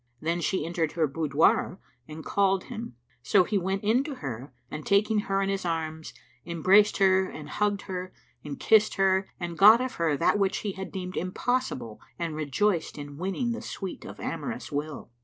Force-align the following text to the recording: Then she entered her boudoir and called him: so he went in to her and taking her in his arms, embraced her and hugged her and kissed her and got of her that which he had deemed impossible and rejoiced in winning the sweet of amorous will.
Then 0.19 0.41
she 0.41 0.65
entered 0.65 0.93
her 0.93 1.05
boudoir 1.05 1.79
and 2.07 2.25
called 2.25 2.63
him: 2.63 2.95
so 3.21 3.43
he 3.43 3.59
went 3.59 3.83
in 3.83 4.03
to 4.05 4.15
her 4.15 4.51
and 4.71 4.83
taking 4.83 5.19
her 5.19 5.43
in 5.43 5.49
his 5.49 5.63
arms, 5.63 6.11
embraced 6.43 6.97
her 6.97 7.29
and 7.29 7.47
hugged 7.47 7.83
her 7.83 8.11
and 8.43 8.59
kissed 8.59 8.95
her 8.95 9.29
and 9.39 9.59
got 9.59 9.79
of 9.79 9.93
her 10.01 10.17
that 10.17 10.39
which 10.39 10.61
he 10.61 10.71
had 10.71 10.91
deemed 10.91 11.17
impossible 11.17 12.01
and 12.17 12.35
rejoiced 12.35 12.97
in 12.97 13.17
winning 13.19 13.51
the 13.51 13.61
sweet 13.61 14.03
of 14.03 14.19
amorous 14.19 14.71
will. 14.71 15.11